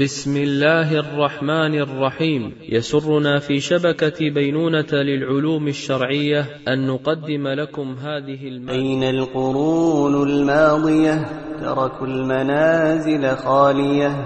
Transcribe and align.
بسم 0.00 0.36
الله 0.36 0.98
الرحمن 0.98 1.74
الرحيم. 1.74 2.52
يسرنا 2.68 3.38
في 3.38 3.60
شبكة 3.60 4.30
بينونة 4.30 4.92
للعلوم 4.92 5.68
الشرعية 5.68 6.46
أن 6.68 6.86
نقدم 6.86 7.48
لكم 7.48 7.96
هذه 7.98 8.48
المادة 8.48 8.72
أين 8.72 9.02
القرون 9.02 10.28
الماضية 10.28 11.24
تركوا 11.60 12.06
المنازل 12.06 13.36
خالية. 13.36 14.24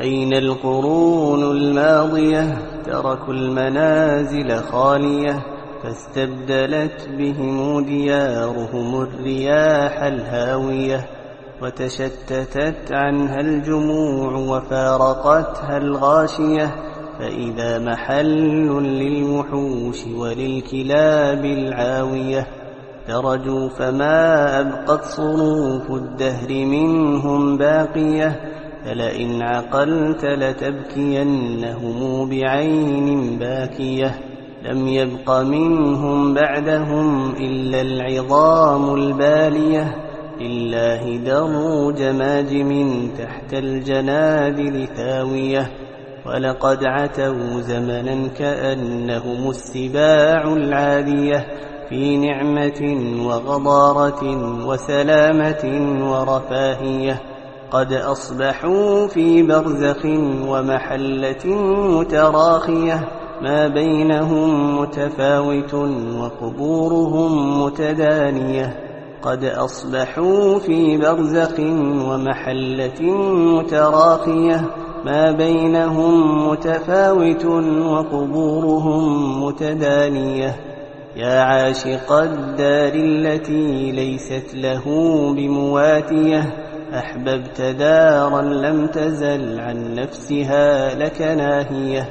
أين 0.00 0.34
القرون 0.34 1.56
الماضية 1.56 2.58
تركوا 2.84 3.34
المنازل 3.34 4.56
خالية. 4.56 5.46
فاستبدلت 5.82 7.08
بهم 7.18 7.84
ديارهم 7.84 9.02
الرياح 9.02 10.02
الهاوية. 10.02 11.17
وتشتتت 11.62 12.92
عنها 12.92 13.40
الجموع 13.40 14.32
وفارقتها 14.32 15.76
الغاشية 15.76 16.74
فإذا 17.18 17.78
محل 17.78 18.82
للوحوش 18.82 20.06
وللكلاب 20.16 21.44
العاوية 21.44 22.46
درجوا 23.08 23.68
فما 23.68 24.60
أبقت 24.60 25.04
صروف 25.04 25.90
الدهر 25.90 26.48
منهم 26.48 27.56
باقية 27.56 28.40
فلئن 28.84 29.42
عقلت 29.42 30.24
لتبكينهم 30.24 31.98
بعين 32.28 33.38
باكية. 33.38 34.20
لم 34.62 34.88
يبق 34.88 35.40
منهم 35.40 36.34
بعدهم 36.34 37.30
إلا 37.30 37.80
العظام 37.80 38.94
البالية. 38.94 40.07
لله 40.40 41.18
در 41.24 41.92
جماجم 41.92 42.70
تحت 43.18 43.54
الجنادل 43.54 44.86
ثاوية 44.96 45.70
ولقد 46.26 46.84
عتوا 46.84 47.60
زمنا 47.60 48.28
كأنهم 48.28 49.50
السباع 49.50 50.52
العالية 50.52 51.46
في 51.88 52.16
نعمة 52.16 52.80
وغضارة 53.26 54.22
وسلامة 54.66 55.64
ورفاهية. 56.10 57.20
قد 57.70 57.92
أصبحوا 57.92 59.08
في 59.08 59.42
برزخ 59.42 60.04
ومحلة 60.48 61.46
متراخية 61.98 63.08
ما 63.42 63.68
بينهم 63.68 64.80
متفاوت 64.80 65.74
وقبورهم 66.20 67.62
متدانية. 67.62 68.87
قد 69.22 69.44
أصبحوا 69.44 70.58
في 70.58 70.96
برزق 70.96 71.60
ومحلة 72.10 73.02
متراخية 73.32 74.64
ما 75.04 75.32
بينهم 75.32 76.48
متفاوت 76.48 77.44
وقبورهم 77.84 79.44
متدانية. 79.44 80.56
يا 81.16 81.40
عاشق 81.40 82.12
الدار 82.12 82.92
التي 82.94 83.92
ليست 83.92 84.54
له 84.54 84.84
بمواتية 85.34 86.54
أحببت 86.94 87.60
دارا 87.60 88.42
لم 88.42 88.86
تزل 88.86 89.60
عن 89.60 89.94
نفسها 89.94 90.94
لك 90.94 91.22
ناهية. 91.22 92.08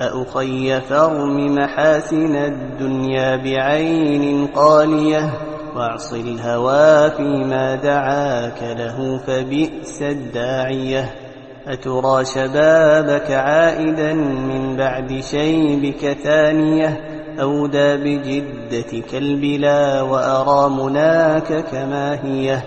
أأخي 0.00 0.80
فرم 0.80 1.54
محاسن 1.54 2.36
الدنيا 2.36 3.36
بعين 3.36 4.46
قالية. 4.46 5.51
واعص 5.76 6.12
الهوى 6.12 7.10
فيما 7.10 7.74
دعاك 7.74 8.62
له 8.62 9.18
فبئس 9.26 10.02
الداعية. 10.02 11.14
أترى 11.66 12.24
شبابك 12.24 13.30
عائدا 13.30 14.12
من 14.12 14.76
بعد 14.76 15.20
شيبك 15.20 16.16
ثانية؟ 16.24 17.00
أودى 17.40 17.96
بجدتك 17.96 19.14
البلا 19.14 20.02
وأرى 20.02 20.70
مناك 20.70 21.64
كما 21.72 22.18
هي. 22.24 22.58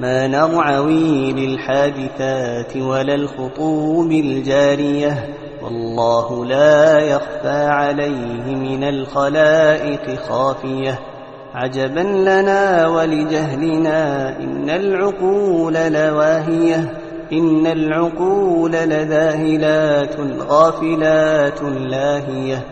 ما 0.00 0.26
نرعوي 0.26 1.32
للحادثات 1.32 2.76
ولا 2.76 3.14
الخطوب 3.14 4.12
الجارية. 4.12 5.28
والله 5.62 6.44
لا 6.44 6.98
يخفى 7.00 7.66
عليه 7.66 8.54
من 8.54 8.84
الخلائق 8.84 10.20
خافية. 10.28 11.15
عجبا 11.56 12.00
لنا 12.00 12.88
ولجهلنا 12.88 14.28
إن 14.40 14.70
العقول 14.70 15.74
لواهية 15.74 16.92
إن 17.32 17.66
العقول 17.66 18.72
لذاهلات 18.72 20.16
غافلات 20.48 21.62
لاهية 21.62 22.64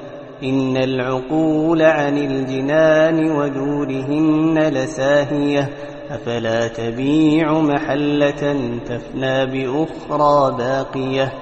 إن 0.43 0.77
العقول 0.77 1.83
عن 1.83 2.19
الجنان 2.19 3.31
ودورهن 3.31 4.59
لساهية 4.59 5.71
أفلا 6.11 6.69
تبيع 6.69 7.61
محلة 7.61 8.55
تفنى 8.87 9.47
بأخرى 9.47 10.56
باقية 10.59 11.33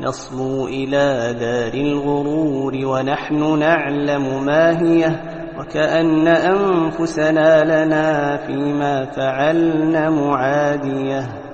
نصبو 0.00 0.66
إلى 0.66 1.36
دار 1.40 1.74
الغرور 1.74 2.72
ونحن 2.84 3.58
نعلم 3.58 4.44
ما 4.44 4.82
هي 4.82 5.29
وكأن 5.60 6.28
أنفسنا 6.28 7.64
لنا 7.64 8.36
فيما 8.46 9.04
فعلن 9.04 10.12
معادية. 10.12 11.50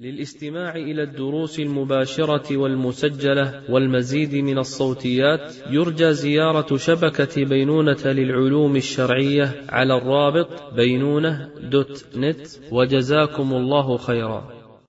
للاستماع 0.00 0.74
إلى 0.74 1.02
الدروس 1.02 1.60
المباشرة 1.60 2.56
والمسجلة 2.56 3.62
والمزيد 3.70 4.34
من 4.34 4.58
الصوتيات 4.58 5.54
يرجى 5.70 6.12
زيارة 6.12 6.76
شبكة 6.76 7.44
بينونة 7.44 8.04
للعلوم 8.04 8.76
الشرعية 8.76 9.54
على 9.68 9.96
الرابط 9.96 10.74
بينونة 10.74 11.48
دوت 11.70 12.04
نت 12.16 12.46
وجزاكم 12.72 13.52
الله 13.52 13.96
خيرا. 13.96 14.59